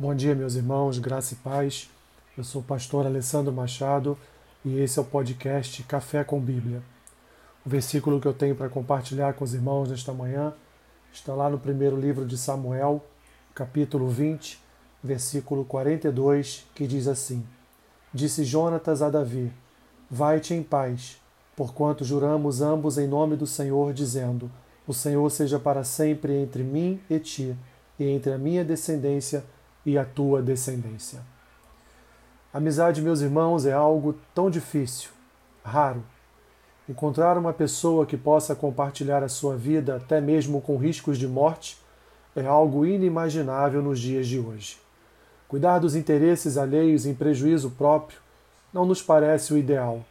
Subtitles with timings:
[0.00, 1.90] Bom dia, meus irmãos, graça e paz.
[2.36, 4.16] Eu sou o pastor Alessandro Machado
[4.64, 6.80] e esse é o podcast Café com Bíblia.
[7.66, 10.54] O versículo que eu tenho para compartilhar com os irmãos nesta manhã
[11.12, 13.04] está lá no primeiro livro de Samuel,
[13.52, 14.60] capítulo 20,
[15.02, 17.44] versículo 42, que diz assim:
[18.14, 19.52] Disse Jonatas a Davi:
[20.08, 21.20] Vai-te em paz,
[21.56, 24.48] porquanto juramos ambos em nome do Senhor, dizendo:
[24.86, 27.56] O Senhor seja para sempre entre mim e ti,
[27.98, 29.42] e entre a minha descendência
[29.96, 31.20] a tua descendência.
[32.52, 35.10] Amizade, meus irmãos, é algo tão difícil,
[35.62, 36.02] raro.
[36.88, 41.78] Encontrar uma pessoa que possa compartilhar a sua vida, até mesmo com riscos de morte,
[42.34, 44.78] é algo inimaginável nos dias de hoje.
[45.46, 48.18] Cuidar dos interesses alheios em prejuízo próprio
[48.72, 50.04] não nos parece o ideal,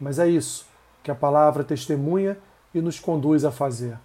[0.00, 0.66] mas é isso
[1.02, 2.36] que a palavra testemunha
[2.74, 3.98] e nos conduz a fazer.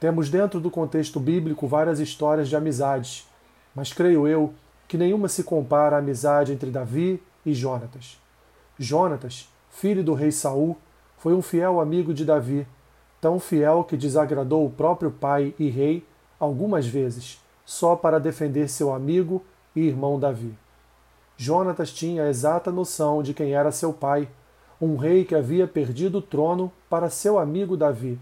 [0.00, 3.26] Temos dentro do contexto bíblico várias histórias de amizades
[3.74, 4.52] mas creio eu
[4.86, 8.18] que nenhuma se compara à amizade entre Davi e Jonatas.
[8.78, 10.76] Jonatas, filho do rei Saul,
[11.18, 12.66] foi um fiel amigo de Davi,
[13.20, 16.06] tão fiel que desagradou o próprio pai e rei
[16.38, 19.42] algumas vezes, só para defender seu amigo
[19.74, 20.56] e irmão Davi.
[21.36, 24.28] Jonatas tinha a exata noção de quem era seu pai,
[24.80, 28.18] um rei que havia perdido o trono para seu amigo Davi,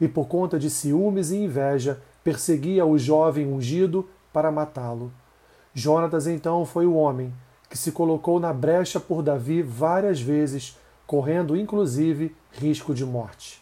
[0.00, 5.10] e por conta de ciúmes e inveja perseguia o jovem ungido para matá-lo.
[5.74, 7.34] Jonatas então foi o homem
[7.68, 13.60] que se colocou na brecha por Davi várias vezes, correndo inclusive risco de morte.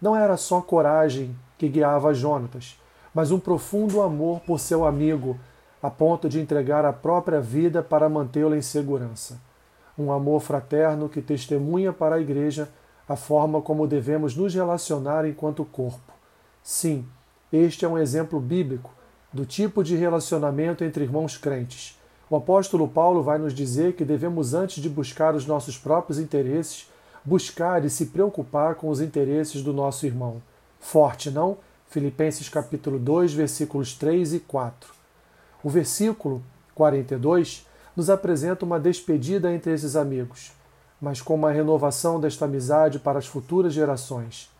[0.00, 2.80] Não era só coragem que guiava Jonatas,
[3.12, 5.36] mas um profundo amor por seu amigo,
[5.82, 9.40] a ponto de entregar a própria vida para mantê-lo em segurança.
[9.98, 12.68] Um amor fraterno que testemunha para a igreja
[13.08, 16.12] a forma como devemos nos relacionar enquanto corpo.
[16.62, 17.08] Sim,
[17.52, 19.01] este é um exemplo bíblico
[19.32, 21.98] do tipo de relacionamento entre irmãos crentes.
[22.28, 26.88] O apóstolo Paulo vai nos dizer que devemos, antes de buscar os nossos próprios interesses,
[27.24, 30.42] buscar e se preocupar com os interesses do nosso irmão.
[30.80, 31.58] Forte, não?
[31.88, 34.92] Filipenses capítulo 2, versículos 3 e 4.
[35.62, 36.42] O versículo
[36.74, 40.52] 42 nos apresenta uma despedida entre esses amigos,
[41.00, 44.50] mas com uma renovação desta amizade para as futuras gerações.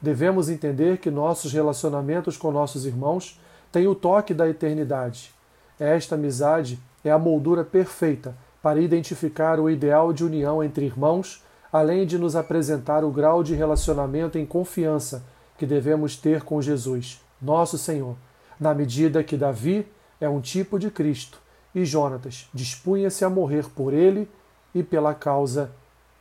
[0.00, 3.40] Devemos entender que nossos relacionamentos com nossos irmãos
[3.74, 5.34] tem o toque da eternidade.
[5.80, 12.06] Esta amizade é a moldura perfeita para identificar o ideal de união entre irmãos, além
[12.06, 15.24] de nos apresentar o grau de relacionamento em confiança
[15.58, 18.14] que devemos ter com Jesus, nosso Senhor,
[18.60, 19.84] na medida que Davi
[20.20, 21.40] é um tipo de Cristo
[21.74, 24.30] e Jonatas dispunha-se a morrer por ele
[24.72, 25.72] e pela causa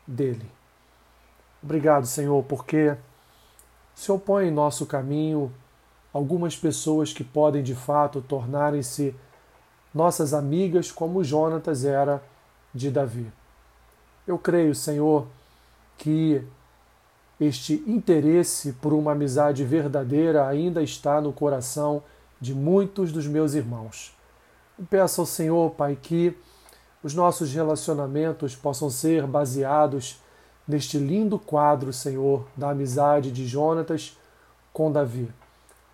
[0.08, 0.50] dele.
[1.62, 2.96] Obrigado, Senhor, porque
[3.94, 5.54] se opõe em nosso caminho
[6.14, 9.16] algumas pessoas que podem de fato tornarem-se
[9.94, 12.24] nossas amigas, como Jonatas era
[12.74, 13.32] de Davi.
[14.26, 15.28] Eu creio, Senhor,
[15.98, 16.44] que
[17.40, 22.04] este interesse por uma amizade verdadeira ainda está no coração
[22.40, 24.16] de muitos dos meus irmãos.
[24.78, 26.36] Eu peço ao Senhor, Pai, que
[27.04, 30.22] os nossos relacionamentos possam ser baseados
[30.68, 34.18] neste lindo quadro, Senhor, da amizade de Jonatas
[34.72, 35.30] com Davi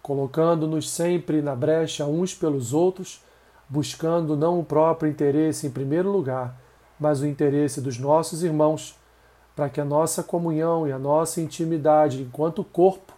[0.02, 3.22] colocando-nos sempre na brecha uns pelos outros,
[3.68, 6.60] buscando não o próprio interesse em primeiro lugar,
[7.00, 8.98] mas o interesse dos nossos irmãos,
[9.56, 13.14] para que a nossa comunhão e a nossa intimidade enquanto corpo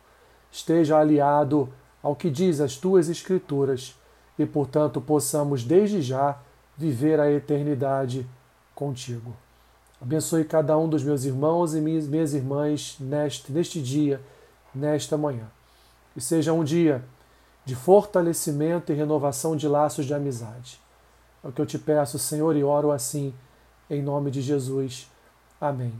[0.51, 1.69] esteja aliado
[2.01, 3.95] ao que diz as tuas escrituras
[4.37, 6.37] e, portanto, possamos desde já
[6.75, 8.27] viver a eternidade
[8.73, 9.33] contigo.
[10.01, 14.19] Abençoe cada um dos meus irmãos e minhas irmãs neste, neste dia,
[14.73, 15.47] nesta manhã
[16.15, 17.03] e seja um dia
[17.65, 20.79] de fortalecimento e renovação de laços de amizade.
[21.43, 23.33] É o que eu te peço, Senhor, e oro assim,
[23.89, 25.09] em nome de Jesus.
[25.59, 25.93] Amém.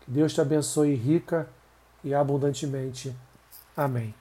[0.00, 1.48] Que Deus te abençoe rica
[2.04, 3.14] e abundantemente.
[3.76, 4.14] Amém.